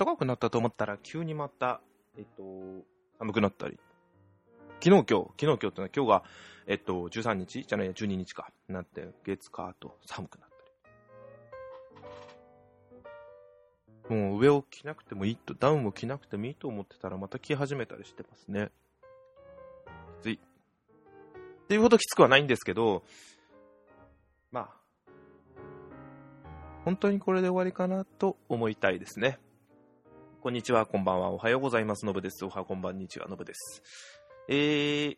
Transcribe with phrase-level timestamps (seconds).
[0.00, 1.82] 暖かくなったと思ったら、急にまた、
[2.16, 2.42] えっと、
[3.18, 3.78] 寒くなったり。
[4.82, 6.24] 昨日、今日、昨日、今日ってのは今日が、
[6.66, 7.64] えっと、13日？
[7.64, 8.50] じゃないや、12日か。
[8.66, 10.56] なって、月、火と寒くなった
[14.08, 14.16] り。
[14.16, 18.70] もう上を着なくてもいいと、ダウンを着なくてもいいと思ってたら、また着始めたりしてますね。
[20.20, 20.34] きつい。
[20.36, 20.38] っ
[21.68, 23.02] ていうほどきつくはないんですけど、
[24.50, 24.70] まあ、
[26.86, 29.38] 本当にこれで終わりかなと思いたいですね。
[30.42, 32.06] こんにちは、こんばんは、おはようございます。
[32.06, 32.46] のぶです。
[32.46, 33.82] おはこんばんにちは、のぶです。
[34.48, 35.16] えー、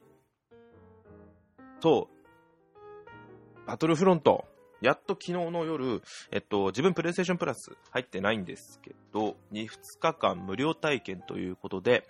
[1.81, 4.47] そう、バトルフロント、
[4.81, 9.69] やっと昨日の夜、えっと、自分プレイステーションプラス入ってないんですけど、2, 2
[10.01, 12.09] 日間無料体験ということで、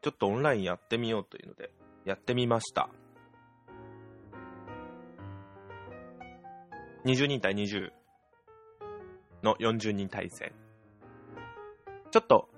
[0.00, 1.70] ちょっとオンラインやってみようというので、
[2.06, 2.88] やってみました。
[7.04, 7.90] 20人対20
[9.42, 10.54] の40人対戦。
[12.10, 12.48] ちょっと、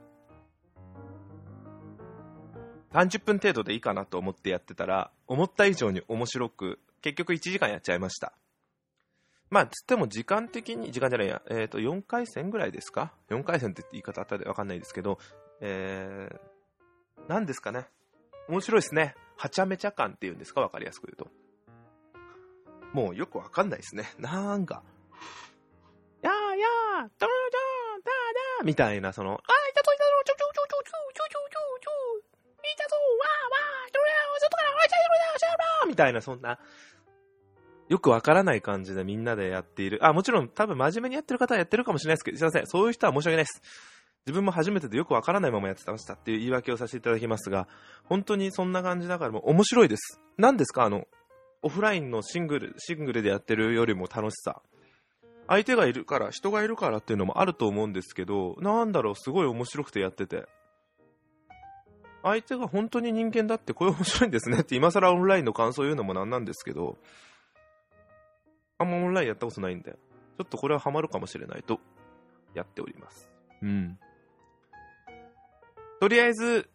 [2.96, 8.32] 30分程度でいいかなと思ってやってたら、思った以上に面白く、結局1時間やっちゃいました。
[9.50, 15.18] まあ、つっても時間的に、時間じゃないや、えっ、ー、と、4回戦ぐらいですか ?4 回戦って言い方あったでわかんないですけど、
[15.60, 16.40] えー、
[17.28, 17.84] 何ですかね？
[18.48, 19.14] 面白いですね。
[19.36, 20.62] はちゃめちゃ感っていうんですか？
[20.62, 21.28] わかりやすく言うと。
[22.94, 24.06] もうよくわかんないですね。
[24.18, 24.82] なんか、
[26.22, 27.58] やーやー、ドロド
[27.98, 28.12] ン、ダー
[28.60, 29.52] ダーみたいな、その、あ
[35.96, 36.58] みたいな、そんな、
[37.88, 40.04] よくわからない感じでみんなでやっている。
[40.04, 42.66] あ、もちろん多分真面目にやってる方はやってるかもしれないですけど、すいません。
[42.66, 43.62] そういう人は申し訳ないです。
[44.26, 47.66] 自分も初めてでよくわからないままやってましたっていう言い訳をさせていただきますが、
[48.04, 50.20] 本当にそんな感じだからもう面白いです。
[50.36, 50.84] 何ですか？
[50.84, 51.06] あの、
[51.62, 54.60] オフラインのシングル、シングルでやってるよりも楽しさ。
[55.48, 60.46] 相手がいるから、人がいるからっていうのもあると思うんですけど、なんだろう、すごい面白くてやってて。
[62.28, 66.98] 相手が本当に人間だってこれ面白いんですねって今更オンラインの感想を言うのもなんなんですけど、
[68.78, 71.78] あんまオンラインやったことないんで、ちょっとこれはハマるかもしれないと
[72.54, 73.30] やっております。
[73.62, 73.98] うん。
[76.00, 76.68] とりあえず、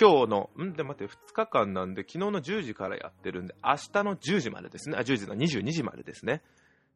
[0.00, 0.72] 今日の、ん？
[0.72, 4.96] で待って、2日間なんで、昨日の10時からやってるんで、明日の10時までですね。
[4.96, 6.40] あ、10時の22時までですね。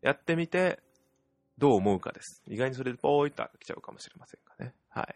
[0.00, 0.80] やってみて、
[1.58, 2.42] どう思うかです。
[2.48, 4.72] 意外にそれでポーイと来ちゃうかもしれませんがね。
[4.88, 5.14] はい。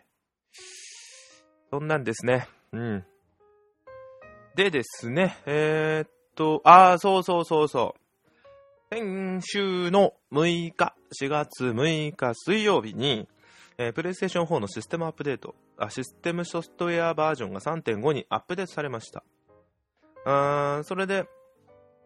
[1.71, 2.49] そんなんですね。
[2.73, 3.05] うん。
[4.57, 8.95] でですね、えー、っと、あー、そうそうそうそう。
[8.95, 13.29] 先週の6日、4月6日水曜日に、
[13.79, 19.23] えー、プレイステーション4のシステムアップデートあ、システムソフトウェアバージョンが3.5にアップデートされました。
[20.27, 21.27] あそれで、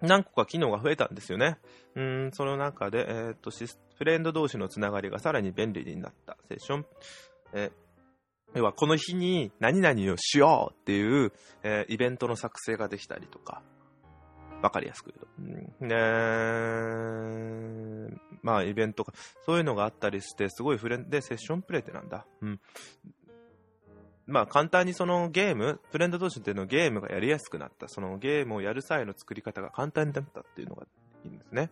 [0.01, 1.59] 何個か機能が増えたんですよね。
[1.97, 3.51] うん、その中で、えー、っと、
[3.97, 6.87] フレンド同士のつながりがさらに便利になったセッション、
[7.55, 7.73] えー、
[8.55, 11.33] 要はこの日に何々をしようっていう、
[11.63, 13.63] えー、イベントの作成ができたりとか、
[14.63, 15.27] わかりやすく言うと。
[15.83, 15.95] うん、で、
[18.43, 19.13] まあ、イベントか、
[19.45, 22.25] そういうのがあったりして、すごいフレンで、セッションプレイってなんだ？
[22.41, 22.61] うん。
[24.27, 27.89] まあ、簡単にそのゲーム、フレンド同士ってのゲームがやりやすくなった。
[27.89, 30.87] そのゲームをやる際の作り方が簡単になったっていうのが
[31.25, 31.71] いいんですね。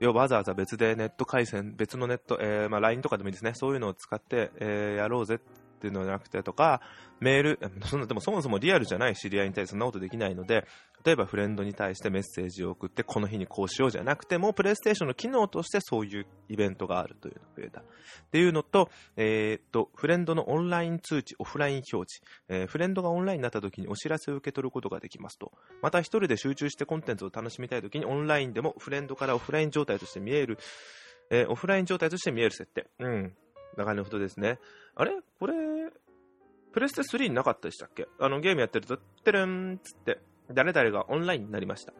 [0.00, 3.52] 要はわざわざ別でネット回線、別のネット、えー、まあ LINE とかでもいいですね。
[3.54, 5.38] そういうのを使って、えー、やろうぜ
[5.74, 6.80] っていうのじゃなくてとか、
[7.20, 10.66] メール、 そんな、でもそもそもリアルじゃない知り合いに対してそんなことできないので、
[11.04, 17.80] 例えばフレンドに対してメッセージを送って、この日にこうしようじゃなくても、プレイステーションの機能としてそういうイベントがあるというのが増えた。
[17.80, 17.84] っ
[18.30, 25.52] ていうのと、えー、っと、フレンドのオンライン通知、オフライン表示、えー、フレンドがオンラインになった時にお知らせを受け取ることができますと。
[25.82, 30.58] また一人で集中してコンテンツを楽しみたい時にオンラインでもフレンドからオフライン状態として見える、
[31.30, 32.86] えー、オフライン状態として見える設定。
[32.98, 33.36] うん。
[33.76, 34.58] なるほどですね。
[34.96, 35.12] あれ？
[35.38, 35.54] これ、
[36.72, 38.06] プレステ3なかったでしたっけ？
[38.20, 40.20] あのゲームやってると、てるんつって、
[40.52, 41.92] 誰々がオンラインになりました。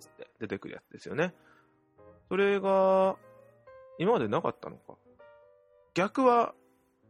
[0.00, 1.34] つって出てくるやつですよね。
[2.28, 3.16] それが、
[3.98, 4.94] 今までなかったのか。
[5.94, 6.54] 逆は、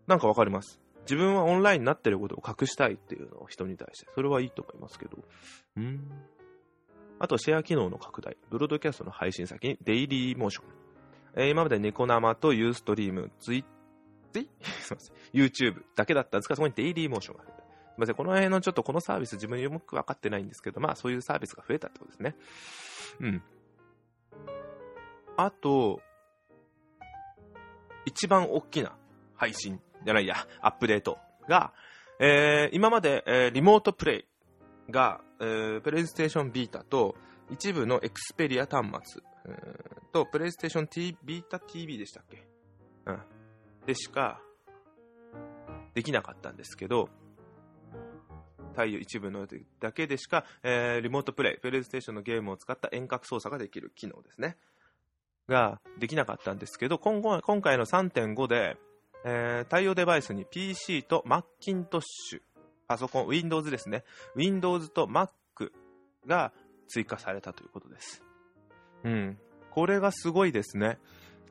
[0.06, 0.80] なんかわかります。
[1.02, 4.10] 自分はオンラインになってることを隠したいっていうのを人に対して。
[4.14, 5.18] それはいいと思いますけど。
[5.76, 6.10] うん。
[7.18, 8.36] あと、シェア機能の拡大。
[8.50, 10.64] ブロードキャストの配信先にデイリーモーション。
[11.34, 13.64] えー、今までニコ生とユーストリーム、ツイッ
[14.80, 15.16] すみません。
[15.32, 17.62] YouTube だけだったんですが、そこにデイリーモーションが増えた。
[17.62, 17.64] す
[17.96, 18.14] みません。
[18.16, 22.36] この辺のちょっとこのサービス自分よく分かってないんですけど、まあそういうサービスが増えたってことですね。
[23.20, 23.42] うん。
[25.36, 26.00] あと、
[28.04, 28.96] 一番大きな
[29.34, 31.18] 配信じゃないや、アップデート
[31.48, 31.72] が、
[32.18, 34.26] えー、今まで、えー、リモートプレ
[34.88, 37.16] イが、えー、プレイステーションビータと
[37.50, 42.46] 一部のエクスペリア端末、えー、とプレイステーション T ビータ TV でしたっけ？
[43.06, 43.18] うん。
[43.86, 44.40] でしか
[45.94, 47.08] できなかったんですけど、
[48.72, 49.46] 太陽一部の
[49.80, 54.56] だけでしか、えー、リモートプレイ、プレイステーションのゲームを使った遠隔操作ができる機能ですね。
[55.48, 58.76] ができなかったんですけど、今後今回の3.5で、
[59.24, 62.00] えー、対応デバイスに PC と Macintosh、
[62.88, 64.04] パソコン、Windows ですね。
[64.34, 65.28] Windows と Mac
[66.26, 66.52] が
[66.88, 68.22] 追加されたということです。
[69.04, 69.38] うん。
[69.70, 70.98] これがすごいですね。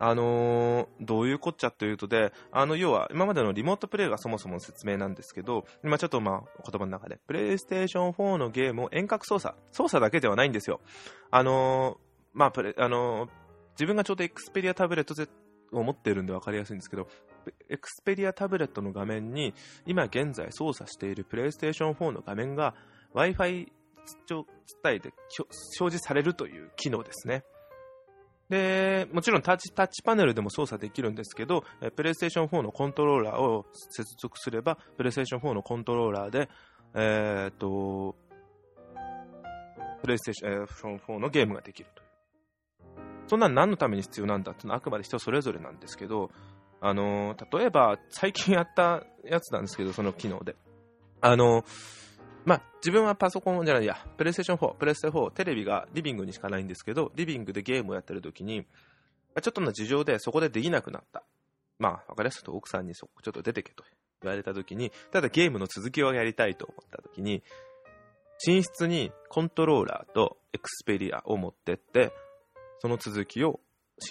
[0.03, 10.81] あのー、どういうこっちゃというとで、あの、要は、今までのリモートプレイがそもそも説明なんですけど、今ちょっとまあ、言葉の中で、プレイステーション4のゲームを遠隔操作、操作だけではないんですよ。
[11.30, 11.98] あのー、
[12.33, 13.30] まあ、プレ、あのー、
[13.74, 15.13] 自分がちょうどエクスペリアタブレット
[15.71, 17.07] を持っているんで分かりやすいんですけど、
[17.69, 19.54] エクスペリアタブレットの画面に、
[19.86, 22.74] 今現在操作しているプレイステーション4の画面が
[23.13, 23.68] Wi-Fi
[24.27, 25.54] 伝えで表
[25.92, 27.44] 示されるという機能ですね。
[28.51, 31.63] で、もちろんタッチタッチパネルでも操作できるんですけど、
[31.95, 36.50] プレイステーション4のコントローラーを接続すれば、プレイステーション4のコントローラーで、
[36.94, 38.18] えー、っと、
[40.01, 42.07] プレイステーション4のゲームができるという。
[43.27, 46.30] そんなん何のために必要なんだっていうのはあくまで人それぞれなんですけど、
[46.81, 50.57] あの例えば最近やったやつなんですけど、その機能で。
[51.21, 51.63] あの
[52.46, 58.66] まあ、自分はパソコンじゃないや、プレイステーション4、プレステ4、テレビがリビングにしかないんですけど、リビングでゲームをやってる時に、
[59.42, 61.24] ちょっとの事情でそこでできなくなった。
[61.80, 63.84] まあ、わかりやすく奥さんにそこちょっと出てけと
[64.22, 67.44] 言われた時に、ただゲームの続きをやりたいと思った時に、
[68.46, 72.12] 寝室にコントローラーとエクスペリアを持ってって、
[72.80, 73.60] その続きを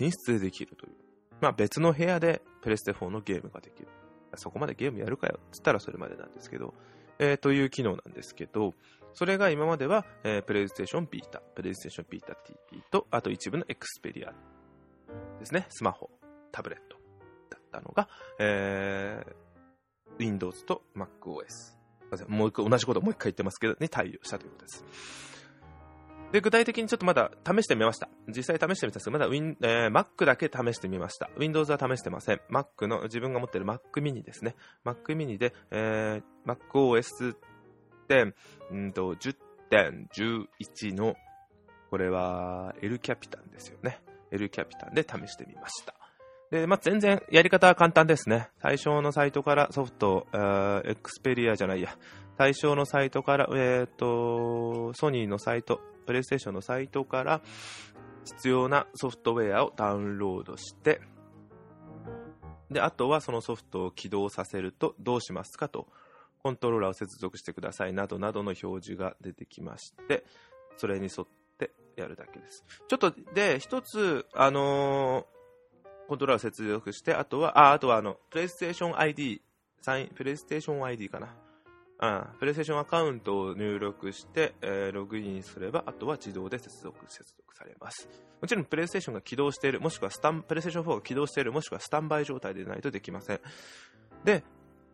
[0.01, 0.93] 寝室でできるという。
[1.41, 3.89] まあ別の部屋でプレステ4のゲームができる。
[4.37, 6.75] そこまでゲームやるかよっつったらそれまでなんですけど、
[7.21, 8.75] えー、という機能なんですけど、
[9.13, 14.33] それが今までは、えー、プレイステーションビータ、プレイステーションビータ TV と、あと一部のエクスペリア
[15.39, 16.11] ですね、スマホ、
[16.51, 16.97] タブレット
[17.51, 18.09] だったのが、
[18.39, 21.79] えー、Windows と MacOS。
[22.27, 24.85] もう一回、同じこともう一回言ってますけど、に対応したということです。
[26.33, 28.09] で、具体的にちょっとまだ試してみました。
[28.29, 31.29] 実際試してみたんですけど、まだ Win、えー、Mac だけ試してみました。
[31.37, 32.41] Windows は試してません。
[32.51, 34.55] Mac の、自分が持ってる Mac mini ですね。
[34.85, 37.35] Mac mini で、えー、MacOS
[38.09, 38.35] 10、
[38.71, 41.17] うんと、10.11の、
[41.91, 44.01] これは L キャピタンですよね。
[44.31, 45.95] L キャピタンで試してみました。
[46.53, 48.51] で、まあ、全然やり方は簡単ですね。
[48.61, 51.97] 対象のサイトからソフト、えー、エクスペリアじゃないや。
[52.37, 57.41] 対象のサイトから、えっ、ー、と、ソニーのサイト、プレイステーションのサイトから
[58.25, 61.01] 必要なソフトウェアをダウンロードして、
[62.71, 65.89] で、あとはそのソフトを起動させるとどうしますかと、
[66.43, 70.25] コントローラーを接続してくださいなどなどの表示が出てきまして、
[70.77, 71.27] それに沿っ
[71.59, 72.65] てやるだけです。
[72.89, 79.43] ちょっと、で、一つ、あのー、コントローラーを接続して、あとは、あ、あとはあの、プレイステーション ID、
[79.83, 81.35] サイン、プレイステーション ID かな。
[82.03, 88.09] あプレイステーションアカウントを入力して、えー、ログインすれば、あとは自動で接続、接続されます。
[88.41, 93.41] もちろん、プレイステーションが起動している、もしくはスタン、プレイステーション4が起動している、もしくはスタンバイ状態でないとできません。
[94.25, 94.45] で、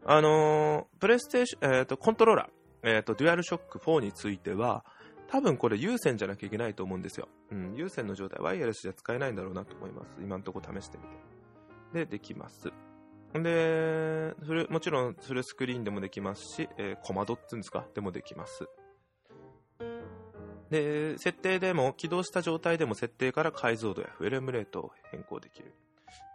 [0.04, 4.84] あのー、プレイステーション、えっ、ー、と、コントローラー、えっ、ー、と、デュアルショック4については、
[5.28, 7.28] 多分これ有線じゃなきゃいけないと思うんですよ。
[7.52, 10.16] うん、有線の状態、ワイヤレスじゃ使えないんだろうなと思います。
[10.20, 12.04] 今のところ試してみて。
[12.04, 12.72] で、できます。
[13.32, 18.68] で、フルもちろんフルスクリーンでもできますし、えー、小窓っていうんですか、でもできます。
[20.70, 25.72] で、設定でも、起動した状態でも設定から解像度やフレームレートを変更できる。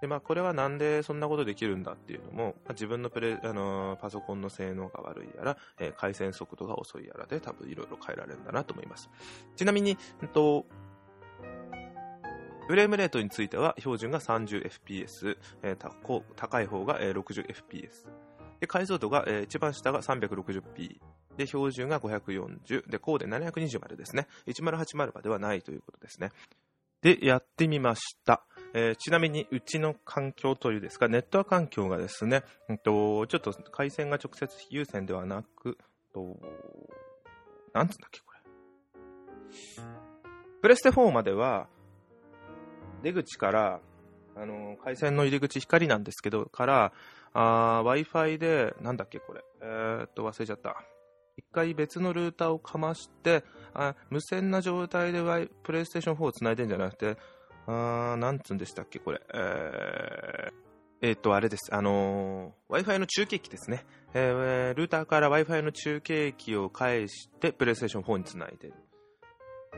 [0.01, 9.09] で、まあ、これはなんでそんなことできるんだっていうのも、まあ、自分のプレ、あのー、パソコンの性能が悪いやら、えー、回線速度が遅いやらで多分いろいろ変えられるんだなと思います。
[9.55, 10.65] ちなみに、えっと、
[12.71, 18.07] フレームレートについては標準が 30fps、えー、高い方が 60fps。
[18.61, 21.01] で、解像度が、えー、一番下が 360p。
[21.35, 22.89] で、標準が540。
[22.89, 24.25] で、高で720までですね。
[24.47, 26.31] 1080まではないということですね。
[27.01, 28.41] で、やってみました。
[28.73, 35.77] えー、ちなみに、うちの環境というですか、ネットワーク環境がですね、うんと、ちょっと回線が直接有線ではなく、
[36.13, 36.39] と、
[37.73, 38.39] なんつうんだっけ、これ。
[40.61, 41.67] プレステ4までは、
[43.03, 43.79] 出口から、
[44.35, 46.93] あの回線の入り口光なんですけど、から、
[47.33, 50.75] Wi-Fi で、なんだっけこれ、えー、っと、忘れちゃった。
[51.37, 53.43] 一回別のルーターをかまして、
[53.73, 57.17] あ無線な状態で、y、プレイステーション4をつないでんじゃなくて、
[57.67, 59.21] あなんつうんでしたっけこれ。
[59.33, 60.53] えー、
[61.01, 61.73] えー、っと、あれです。
[61.73, 63.85] あのー、Wi-Fi の中継機ですね。
[64.13, 68.73] えー、ルーターから Wi-Fi の中継機を返して、プレイステーション4につないでる。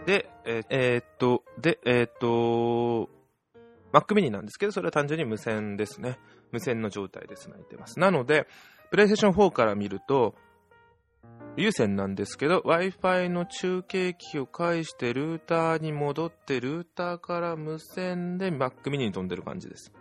[0.06, 3.10] で、えー、えー、っと、で、えー、っと、
[3.94, 6.20] Mac mini なんですけど、それは単純に無線ですね。
[6.52, 8.00] 無線の状態で繋いでます。
[8.00, 8.48] なので、
[8.90, 10.36] プレイステーション4から見ると、
[11.56, 19.94] 有線なんですけど、Wi-Fi の中継機を介してルーターに戻って、ルーターから無線で Mac mini に飛んでる感じです。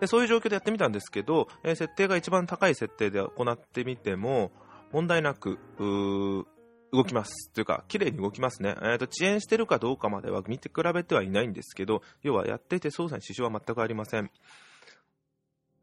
[0.00, 4.50] でそういう状況でやってみたんですけど、えー、設定が一番高い設定で行ってみても、
[4.90, 5.58] 問題なく、
[6.92, 7.50] 動きます。
[7.52, 8.76] というか、綺麗に動きますね。
[8.82, 14.30] え、ー、と、遅延してるかどうかまでは見て比べてはいないんですけど、要はやっていて操作に支障は全くありません。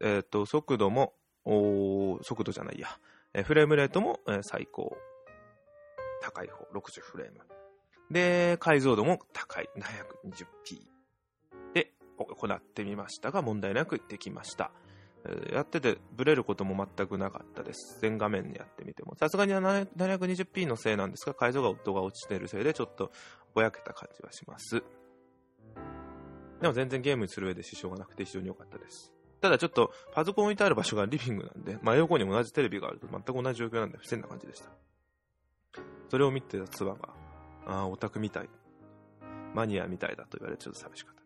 [0.00, 1.14] えっ、ー、と、速度も、
[2.22, 2.88] 速度じゃないや。
[3.34, 4.96] えフレームレートも、え最高。
[6.22, 7.40] 高い方、60フレーム。
[8.10, 9.68] で、解像度も高い、
[10.24, 10.90] 720p
[11.74, 14.70] で行ってみましたが、問題なくできました。
[15.52, 17.98] やっててブレることも全くなかったです。
[18.00, 19.14] 全画面でやってみても。
[19.16, 23.12] さすがに 720p のせいなんですが、解像度が落ちてるせいでちょっと
[23.54, 24.82] ぼやけた感じはします。
[26.60, 29.12] でも全然ゲームにする上で支障がなくて非常に良かったです。
[29.40, 34.70] ただちょっとパソコン置いてある場所がリビングなんで、真横に同じテレビがあると全く同じ状況なんで不自然な感じでした。
[36.10, 37.08] それを見てた妻が、
[37.66, 38.48] ああ、オタクみたい。
[39.54, 41.19] マニアみたいだと言われてちょっと寂しかった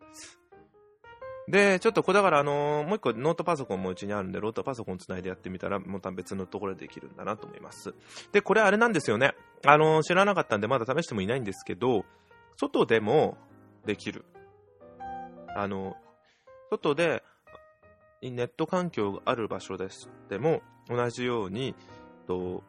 [1.47, 1.79] で。
[1.79, 7.93] ちょっとこれだからあのー、もう一個ノートパソコンもうちにあるんで、ロートパソコンつないでやってみたら、また別のところでできるんだなと思います。
[8.31, 9.33] で、これあれなんですよね。
[9.65, 12.05] あのー、知らなかったんでまだ試してもいないんですけど、
[12.57, 13.37] 外でも
[13.85, 14.25] できる。
[15.55, 15.95] あのー、
[16.71, 17.23] 外で、
[18.21, 21.75] ネット環境がある場所ですでも、同じように、
[22.27, 22.63] と、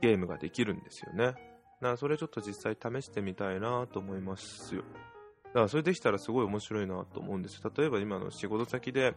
[0.00, 1.26] ゲームができるんですよね。
[1.26, 1.38] だか
[1.80, 4.82] らそれちょっと実際試してみたいなと思いますよ。
[5.52, 9.14] だからそれできたらすごい面白いなと思うんです例えば今の仕事先で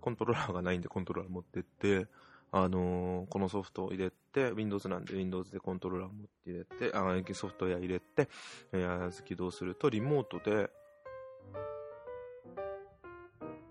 [0.00, 2.06] コントローラーがないんでコントローラー持ってって、
[2.52, 8.28] あのー、このソフトを入れて、Windows なんで Windows でコントローラー持って入れて、あソフトウェア入れて、
[8.72, 10.70] えー、起動するとリモートで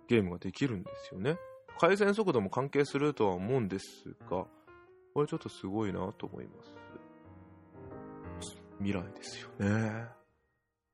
[0.08, 1.38] ゲームができるんですよね。
[1.80, 3.88] 改善速度も関係するとは思うんです
[4.30, 4.46] が、
[5.14, 8.56] これちょっとすごいなと思います。
[8.80, 10.19] 未来ですよね。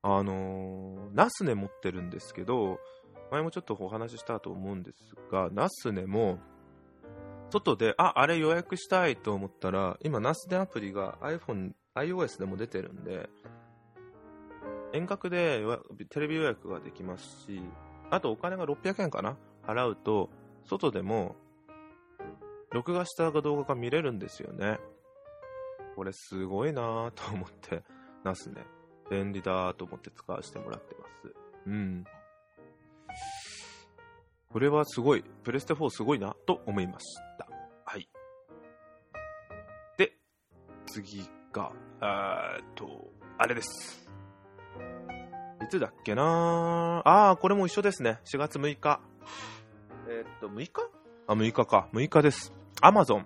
[0.07, 2.79] あのナスネ持ってるんですけど、
[3.31, 6.37] 前もちょっとお話ししたと思うんですが、ナスネも、
[7.49, 13.27] 外で、あ、あれ予約したいと思ったら、今、ナスネアプリが iPhone、iOS でも出てるんで、
[14.93, 15.63] 遠隔で
[16.11, 17.59] テレビ予約ができますし、
[18.11, 19.37] あとお金が600円かな？
[19.65, 20.29] 払うと、
[20.65, 21.35] 外でも、
[22.71, 24.79] 録画した動画が見れるんですよね。
[25.95, 27.83] これすごいなぁと思って、
[28.23, 28.74] ナスネ。
[29.09, 31.33] 便利だと思って使わせてもらってます。
[31.67, 32.05] うん。
[34.51, 37.05] これはすごい、プレステ4すごいなと思いまし
[37.37, 37.47] た。
[37.85, 38.07] はい。
[39.97, 40.13] で、
[40.87, 41.71] 次が、
[42.01, 44.09] えっと、あれです。
[45.61, 48.19] いつだっけなああ、これも一緒ですね。
[48.25, 49.01] 4月6日。
[50.07, 50.89] えー、っと、6日？
[51.27, 51.89] あ、6日か。
[51.91, 52.53] 6日です。
[52.81, 53.25] アマゾン。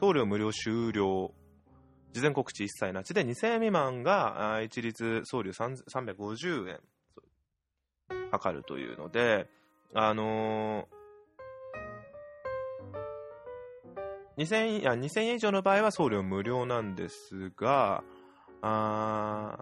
[0.00, 1.32] 送料無料終了
[2.12, 6.80] 事前告知一切なしで2000円未満が一律送料350円
[8.30, 9.48] かかるというので、
[9.94, 18.02] あのー、2000, 円以上の場合は送料無料なんですが、
[18.62, 19.56] あ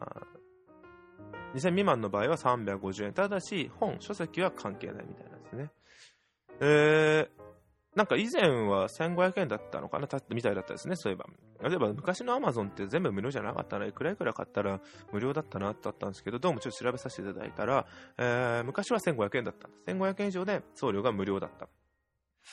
[1.55, 3.13] 2000未満の場合は350円。
[3.13, 5.71] ただし、本、書籍は関係ないみたいなんですね。
[6.61, 7.40] えー、
[7.97, 11.27] なんか以前は1500円だったのかなみたいだったですね、そういえば。
[11.69, 14.81] 例えば昔のアマゾンって全部無料じゃなかったらいくらいくら買ったら
[15.13, 19.69] 無料だったなってあったんですけど、どうもちょっと調べさせていただいたら、えー、昔は1500円だった。
[19.91, 21.67] 1500円以上で送料が無料だった。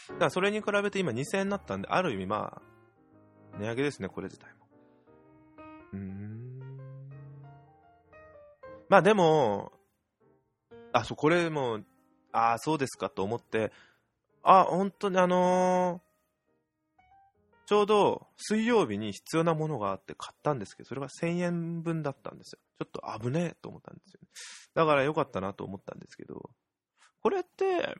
[0.10, 4.68] だからそれに比べて今2000円になったんで、ある意味まあ、値上げですね、これ自体も。
[5.94, 6.48] うーん。
[8.90, 9.72] まあでも、
[10.94, 11.82] あ、そう、これも、
[12.32, 13.72] ああ、そうですかと思って、
[14.50, 17.00] あ、本当にあのー、
[17.66, 22.60] ちょうど水曜日に必要なものがあって買ったんですけど、それが1000円分だったんですよ。
[22.80, 24.28] ちょっと危ねえと思ったんですよ、ね。
[24.74, 26.50] だから良かったなと思ったんですけど、
[27.22, 27.98] これって、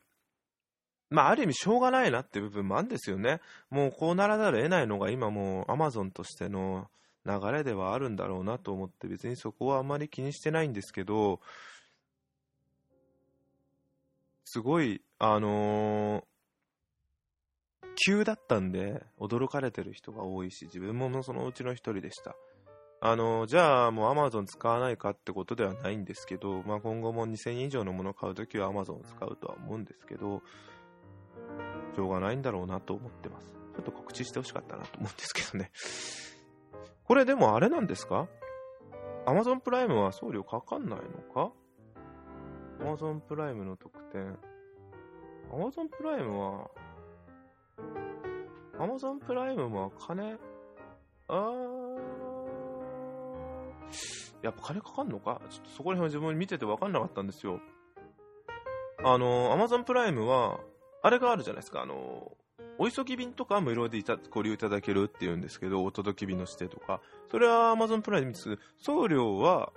[1.10, 3.42] まあ、ある意味しょうがないなって部分もあるんですよね。
[3.70, 6.90] もうこうならざるを得ないのが今もう Amazon としての
[7.26, 11.42] 流れではあるんだろうなと思って別にそこはあまり気にしてないんですけど、
[14.46, 16.24] すごい、あのー、
[18.06, 22.36] 急だったんで、驚かれてる人が多いし、自分もそのうちの一人でした。
[23.00, 30.42] あの、じゃあもう Amazon 使わないかってことではないんですけど、まあ、今後も2000円以上のものを買うときは Amazon を使うとは思うんですけど、
[31.96, 33.54] しょうがないんだろうなと思ってます。
[33.76, 35.72] ちょっと告知してほしかったなと思うんですけどね。
[37.04, 38.28] これでもあれなんですか
[39.28, 41.52] ?Amazon プライムは送料かかんないのか
[42.80, 44.38] ?Amazon プライムの特典。
[45.52, 46.72] Amazon プライムは
[48.80, 50.38] Amazon プライムも金、
[51.28, 51.54] あ、
[54.44, 55.42] やっぱ金かかんのか？
[55.50, 57.60] ちょっとそこら辺は自分見てて分かんなかったんですよ。
[59.04, 60.60] あの、Amazon プライムは、
[61.02, 62.32] あれがあるじゃないですか、あの、
[62.78, 68.60] お急ぎ便とかは無料でいたご利用いただけるっていうんですけど、お届け便の指定とか、それは Amazon プライムです。
[68.78, 69.72] 送料は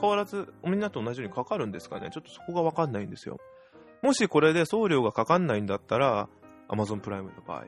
[0.00, 2.10] 変わらず、みんなと同じようにかかるんですかね？
[2.10, 3.38] ちょっとそこがわかんないんですよ。
[4.02, 6.28] もしこれで送料がかかんないんだったら、
[6.68, 7.64] Amazon プライムの場合、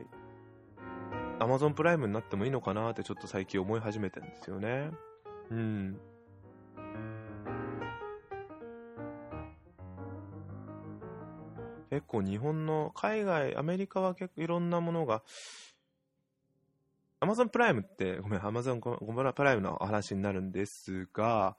[1.39, 4.91] Amazon プライムになってもいいのかなってちょっと最近思い始めてるんですよね。
[5.51, 6.01] うん。
[11.91, 15.23] 結構日本の海外、アメリカは結構いろんなものが、
[17.21, 21.57] Amazon プライムって、ごめん、Amazon ごめんプライムの話になるんですが、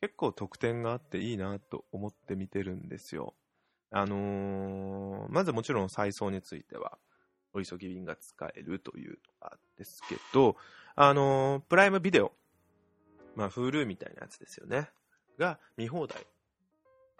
[0.00, 3.34] 結構特典があっていいなと思って見てるんですよ。
[3.96, 6.98] あのー、まずもちろん再送については、
[7.52, 9.16] お急ぎ便が使えるというの
[9.48, 10.56] がですけど、
[10.96, 12.32] あのー、プライムビデオ、
[13.36, 14.90] まあ、Hulu みたいなやつですよね。
[15.38, 16.26] が見放題。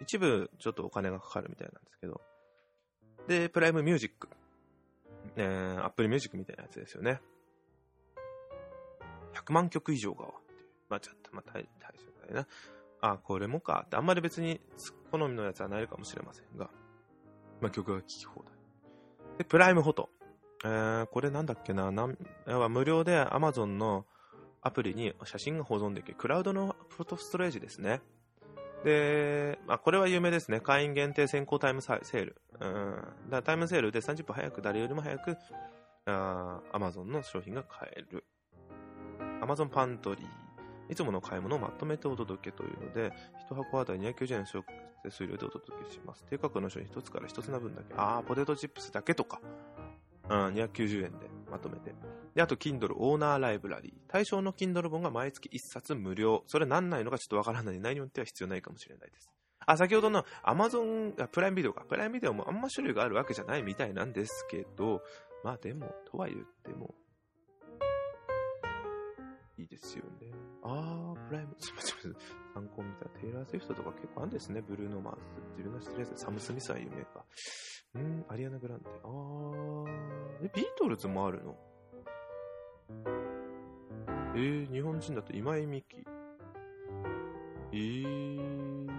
[0.00, 2.20] 一部ちょっとお金がかかるみたいなんですけど。
[3.28, 4.28] で、プライムミュージック。
[5.36, 7.20] えー、アップルミュージックみたいなやつですよね。
[9.34, 10.26] 100万曲以上が。
[10.88, 12.48] まあ、ちょっと、まあ、大大丈だよな。
[13.06, 14.62] あ、これもかって、あんまり別に
[15.10, 16.70] 好みのやつはないかもしれませんが、
[17.60, 18.52] まあ、曲が聴き放題。
[19.36, 20.08] で、プライムフォト。
[20.64, 22.16] えー、これなんだっけな、なん
[22.70, 24.06] 無料で Amazon の
[24.62, 28.00] アプリに写真が保存できる、クラウドのフォトストレージですね。
[28.84, 30.60] で、まあ、これは有名ですね。
[30.60, 32.36] 会員限定先行タイムセール。
[32.58, 33.30] うん。
[33.30, 35.36] だタイムセールで30分早く、誰よりも早く、
[36.06, 38.24] あ Amazon の商品が買える。
[39.42, 40.43] Amazon パントリー。
[40.88, 43.12] いつもの買い物をまとめてお届けというので、
[43.50, 44.46] 1箱あたり290円の
[45.02, 46.24] 手数料でお届けします。
[46.28, 47.94] 低価格の商品1つから1つな分だけ。
[47.96, 49.40] ああ、ポテトチップスだけとか。
[50.28, 51.94] うん、290円でまとめて。
[52.34, 53.92] で、あと、Kindle オーナーライブラリー。
[54.08, 56.42] 対象の Kindle 本が毎月1冊無料。
[56.46, 59.30] それ何ないのかちょっとわからない、内容によっては必要ないかもしれないです。
[59.66, 61.84] あ、先ほどの Amazon、プライムビデオか。
[61.84, 65.02] プライムビデオもあんま種類があるわけじゃないみたいなんですけど、
[65.42, 66.94] まあでも、とは言っても、
[69.56, 70.32] いいですよね。
[70.62, 72.16] あー、プライム、すみません。
[72.54, 74.60] 参考見たテイラー・スウィフトとか結構あるんですね。
[74.62, 75.18] ブルーノ・マース。
[75.56, 77.24] 自分が知ってるやつサム・スミスは有名か。
[77.94, 78.90] うん、アリアナ・グランデ。
[79.04, 81.56] あー、え、ビートルズもあるの？
[84.34, 86.04] えー、日本人だと今井美樹。
[87.72, 88.90] えー、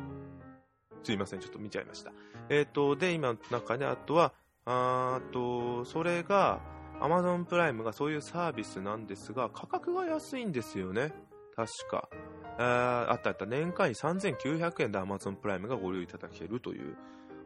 [1.04, 2.14] すいません、ちょっと見ちゃいました。
[2.50, 6.62] えっ、ー、と、で、今の中で、あとは、あーと、それが、
[7.00, 11.14] Amazon プライムがそういうサービスなんですが、価格が安いんですよね。
[11.56, 12.10] 確か。
[12.58, 13.46] ああったあった。
[13.46, 16.96] 年間に3900円で Amazon プライムがご利用いただけるという。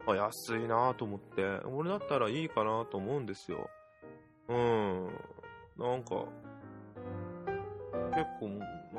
[0.06, 1.44] あ、安いなと思って。
[1.66, 3.68] 俺だったらいいかなと思うんですよ。
[4.48, 5.06] うん。
[5.78, 6.24] なんか、
[8.10, 8.50] 結構、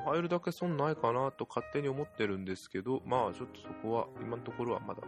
[0.06, 5.02] 入るだけ損ないかなと勝手に思ってるんですけど、まあちょっとそこは、今のところはまだ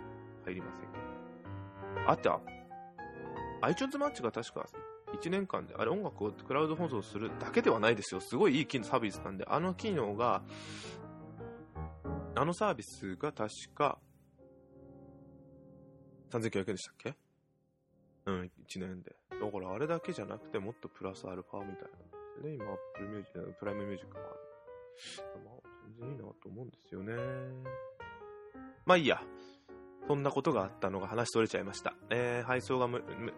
[0.46, 0.98] 入りませんけ
[2.06, 2.10] ど。
[2.10, 2.40] あった
[3.62, 4.68] iTunes マッチが確か
[5.14, 8.20] 1年間で、あれ音楽をクラウド放送するだけではないですよ。
[8.20, 10.44] すごいいい機能サービスなんで、あの機能が、
[12.36, 14.00] あのサービスが確か、
[16.32, 17.16] 3900円でしたっけ？
[18.26, 19.16] うん、1年で。
[19.30, 21.92] だからあれだけじゃなくてもっとプラスアルファみたい
[22.42, 22.56] なね。
[22.56, 24.40] 今、Apple Music、プライムミュージックもある。
[25.46, 25.56] まあ、
[26.00, 27.14] 全然いいなと思うんですよね。
[28.86, 29.22] まあいいや。
[30.08, 31.94] そんなことがあったのが話取れちゃいました。
[32.10, 32.88] えー、配送が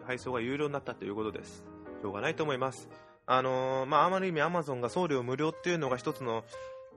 [0.04, 1.64] 配送が有料になったということです。
[2.02, 2.88] しょうがないと思います。
[3.26, 6.44] あのー、まあ、あまり意味 Amazon が送料無料っていうのが一つの、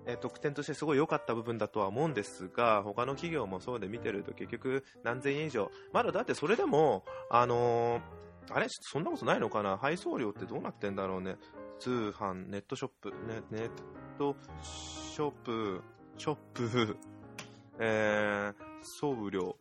[0.05, 5.71] えー、特典としてすごい良かった部分だとは思うんですが、他の企業もそうで見てると結局何千円以上。
[5.93, 8.67] まだだってそれでも、あのー、あれ？
[8.69, 9.77] そんなことないのかな？
[9.77, 11.37] 配送料ってどうなってんだろうね。
[11.79, 13.15] 通販、ネットショップ、ね、
[13.51, 13.69] ネッ
[14.17, 15.81] トショップ、
[16.17, 16.97] ショップ、
[17.79, 19.55] えー、送料。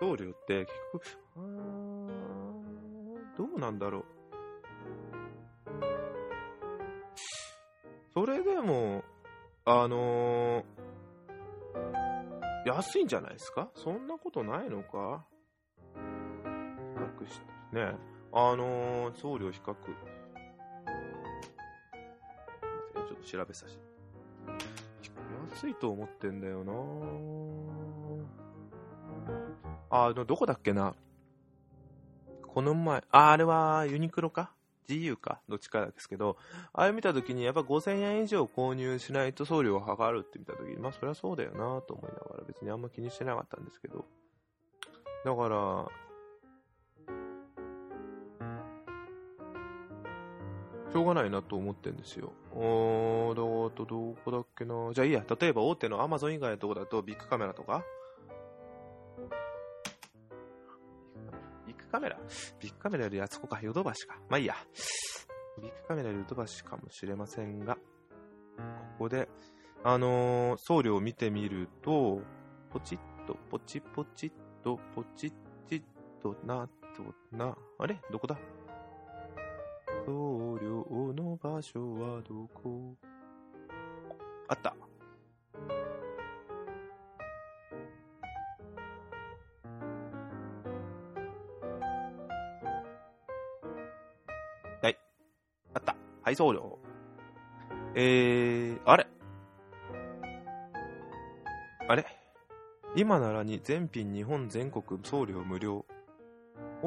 [0.00, 1.04] 送料って結局、
[3.36, 4.04] どうなんだろう。
[8.12, 9.02] それでも、
[9.64, 10.64] あのー、
[12.66, 13.70] 安いんじゃないですか？
[13.74, 15.24] そんなことないのか？
[15.94, 16.00] 比
[17.24, 17.96] 較して、ね。
[18.32, 19.74] あのー、送料比較。
[19.74, 23.82] ちょっと調べさせて。
[25.54, 26.72] 安いと思ってんだよな。
[29.88, 30.96] あの、どこだっけな。
[32.42, 34.50] この前、あ、あれはユニクロか
[34.88, 35.40] ?GU か？
[35.48, 36.36] どっちかですけど、
[36.72, 44.04] あれ見たときにやっぱ5000円以上購入しないと送料がかかるって見たときに、まあそりゃそうだよなと思いながら別にあんま気にしてなかったんですけど、
[45.24, 45.86] だから、
[50.94, 52.32] しょうがないなと思ってんですよ。
[52.54, 54.92] おー、どこどこだっけな。
[54.92, 57.84] じゃあいいや、例えば大手のアマゾン以外のとこだとビッグカメラとか？
[61.66, 62.16] ビッグカメラ？
[62.60, 64.20] ビッグカメラよりあそこか、ヨドバシか。
[64.28, 64.54] まあいいや。
[65.60, 67.80] ビッグカメラよりヨドバシかもしれませんが、こ
[69.00, 69.28] こで、
[69.82, 72.20] あのー、送料を見てみると、
[72.72, 75.32] ポチッと、ポチポチッと、ポチッ
[75.68, 75.82] チッ
[76.22, 78.00] とな、とな、あれ？
[78.12, 78.38] どこだ？
[80.06, 82.94] 送料の場所はどこ
[84.48, 84.76] あった。
[94.82, 94.98] はい。
[95.72, 95.96] あった。
[96.22, 96.78] はい、送料。
[97.94, 99.06] えー、あれ
[101.88, 102.04] あれ？
[102.96, 105.84] 今ならに全品日本全国送料無料。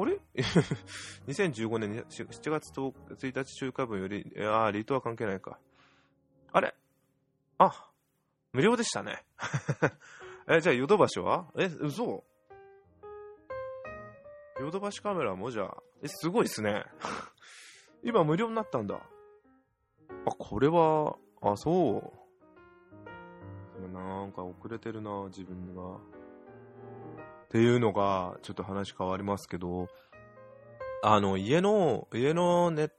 [0.00, 0.20] あれ
[1.26, 5.58] ?2015 年7月1日中華分より、ああ、リートは関係ないか。
[6.52, 6.74] あれ？
[7.58, 7.90] あ、
[8.52, 9.24] 無料でしたね。
[10.48, 11.50] え、じゃあ、ヨドバシは？
[11.56, 12.24] え、嘘？
[14.60, 16.84] ヨドバシカメラもじゃあ、え、すごいっすね。
[18.04, 18.96] 今無料になったんだ。
[18.96, 22.12] あ、これは、あ、そ
[23.80, 23.88] う。
[23.88, 25.98] なんか遅れてるな、自分が。
[27.48, 29.88] っていうのが、ちょっと話変わりますけど、
[31.02, 32.90] あの、家の、家のネッ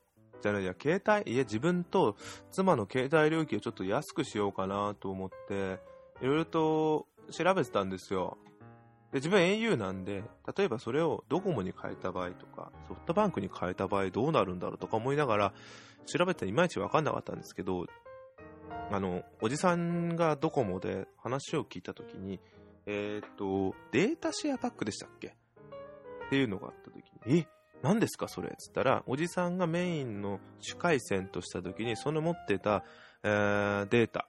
[0.42, 2.16] じゃないや、携帯、家、自分と
[2.52, 5.80] 妻の携帯料金をちょっと安くしようかなと思って、
[6.22, 8.38] いろいろと調べてたんですよ。
[9.12, 10.24] で、自分 au なんで、
[10.58, 15.54] 例えばそれをドコモに変えた場合とか、ソフトバンクに変えた場合どうなるんだろうとか思いながら、
[16.06, 17.86] 調べていまいちわかんなかったんですけど、
[18.92, 22.40] あの、おじさんがドコモで話を聞いたときに、
[22.92, 25.28] えっ、と、データシェアパックでしたっけ？
[25.28, 27.48] っていうのがあったときに、え、
[27.84, 28.50] 何ですかそれ？
[28.50, 32.84] っつったら、おじさんがメインの主回線としたときに、その持ってた、
[33.22, 34.28] えー、データ、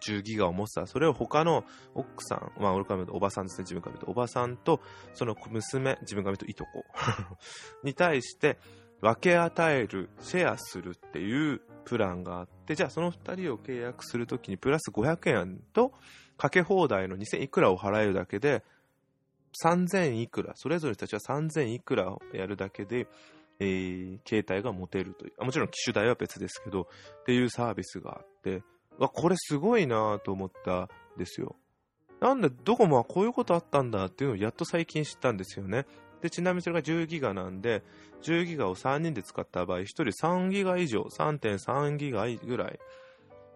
[0.00, 0.86] 10ギガを持ってた。
[0.86, 4.80] それを他の奥さん、まあ、俺から見るとおばさんですね、自分から見ると、おばさんと、
[5.12, 6.84] その娘、自分から見るといとこ。
[7.84, 8.58] に対して、
[9.02, 15.92] 分け与える、シェアするっていうプランがあって、じゃあその2人を契約するときにプラス500円と
[16.40, 18.64] かけ放題の2000いくらを払えるだけで、
[19.62, 23.08] 3000いくら、それぞれの人たちは3000いくらをやるだけで、
[23.58, 26.88] えー、携帯が持てるという、もちろん機種代は別ですけど、
[27.20, 28.62] っていうサービスがあって、
[28.96, 31.56] わ、これすごいなと思ったんですよ。
[32.20, 35.84] なんでドコモはこういうことあったんだっていうのをやっと最近知ったんですよね。
[36.22, 37.82] で、ちなみにそれが10ギガなんで、
[38.22, 42.80] 10ギガを3人で使った場合、1人3ギガ以上、3.3ギガぐらい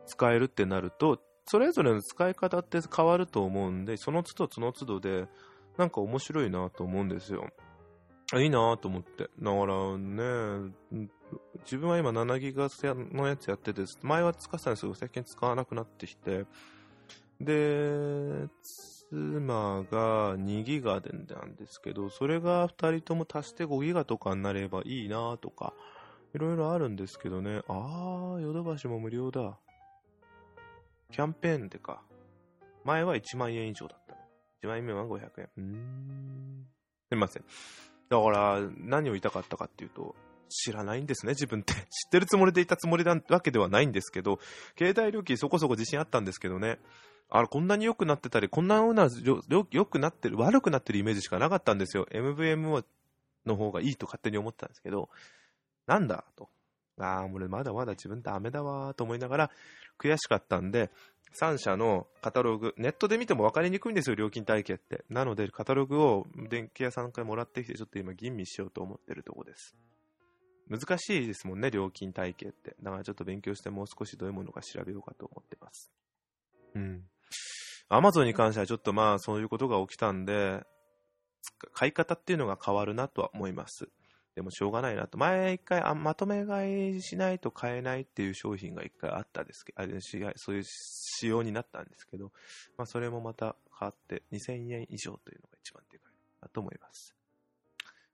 [0.04, 5.26] 使えるってなると、それぞれの使い方って変わると思うんで、その都度その都度で、
[5.76, 7.48] なんか面白いなと思うんですよ。
[8.34, 9.24] いいなと思って。
[9.24, 10.72] だからね、
[11.64, 12.68] 自分は今7ギガ
[13.12, 16.46] のやつやってて、前は使ってたんですけど、最近使わなくなってきて、
[17.40, 25.74] で、妻が2ギガでなんですけど、それが2人とも足して5ギガとかになればいいなとか、
[26.34, 27.60] いろいろあるんですけどね。
[27.68, 29.58] あー、ヨドバシも無料だ。
[31.14, 32.02] キャンペーンでか。
[32.82, 34.16] 前は1万円以上だった
[34.64, 35.48] 1万円目は500円。
[35.56, 36.66] うーん。
[37.08, 37.44] すいません。
[38.08, 40.16] だから、何を言いたかったかっていうと、
[40.48, 41.72] 知らないんですね、自分って。
[41.88, 44.40] 知ってるつもりでいたつもりなわけではないんですけど、
[44.76, 46.80] 携帯料金そこそこ自信あったんですけどね。
[47.28, 49.08] あれ、こんなに良くなってたり、こんなような
[49.70, 52.06] 良くなってる、悪くなってるイメージしかなかったんですよ。
[52.10, 52.84] MVM
[53.46, 55.10] の方がいいと勝手に思ってたんですけど、
[55.86, 56.50] なんだと。
[56.98, 59.50] ああ、俺まだまだ自分ダメだわと思いながら
[59.98, 60.90] 悔しかったんで、
[61.40, 65.04] 3社のカタログ、ネットで見ても分かりにくいんですよ、料金体系って。
[65.08, 69.74] なので、カタログを電気屋さんからもらってきて、ちょっと今吟味しようと思ってるとこです。
[70.68, 72.76] 難しいですもんね、料金体系って。
[72.82, 75.90] だからちょっと勉強してもう少しどういうものか調べようかと思ってます。
[76.74, 77.04] うん。
[77.88, 80.62] アマゾンに関してはちょっとまあそういうことが起きたんで、
[81.72, 83.88] 買い方っていうのが変わるなとは思います。
[84.34, 85.16] でもしょうがないなと。
[85.16, 89.86] 前一回あ、まとめ買いしないと買えないっていう商品が一回あったですけど、あ
[90.36, 92.32] そういう仕様になったんですけど、
[92.76, 97.14] まあそれもまた変わって2000円以上というのが一番でかいなと思います。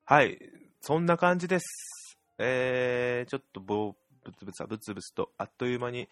[0.05, 0.39] はい。
[0.81, 2.19] そんな感じです。
[2.39, 6.09] えー、ちょっとぼブツブツブツブツとあっという間に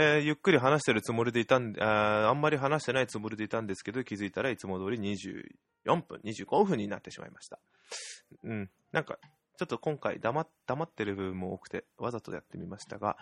[0.00, 7.58] えー、ゆっくり話してるつもりでいたんあ、あんまり話してないつもりでいたんですけど、気づいたらいつも通り24分、25分になってしまいました。
[8.44, 8.70] うん。
[8.92, 9.18] なんか、
[9.58, 13.16] ちょっと今回黙黙ってる部分も多くて、わざとやってみましたが、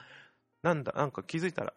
[0.62, 1.72] なんだ、なんか気づいたら、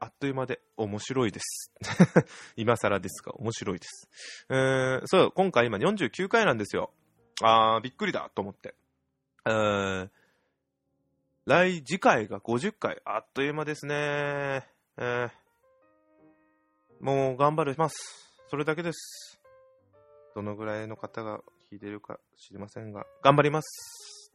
[0.00, 1.72] あっという間で面白いです。
[2.56, 4.08] 今更ですが、面白いです。
[4.48, 6.90] えー、そう、今回今49回なんですよ。
[7.42, 8.74] あー、びっくりだと思って。
[9.44, 10.10] えー、
[11.44, 13.02] 来、次回が50回。
[13.04, 14.66] あっという間ですね。
[14.96, 15.30] えー、
[17.00, 18.32] もう頑張ります。
[18.48, 19.33] それだけです。
[20.34, 24.32] どのぐらいの方が聞いてるか知りませんが、頑張ります。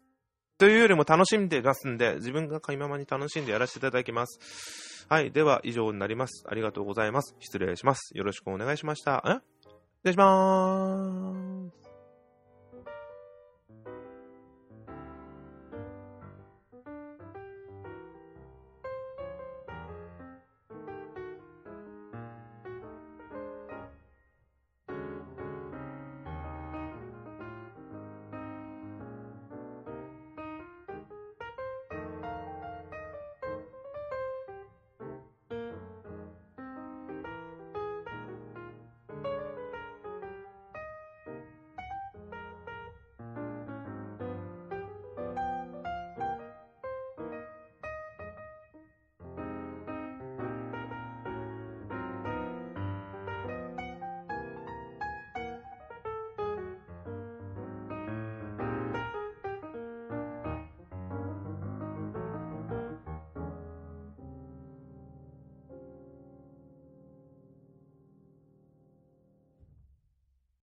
[0.58, 5.06] というよりも楽しんで出すんで、自分が買いままに楽しんでやらせていただきます。
[5.10, 5.32] はい。
[5.32, 6.44] では、以上になります。
[6.48, 7.36] ありがとうございます。
[7.40, 8.12] 失礼します。
[8.14, 9.24] よろしくお願いしました。
[9.26, 9.30] え？
[9.32, 9.40] 失
[10.04, 11.89] 礼しまーす。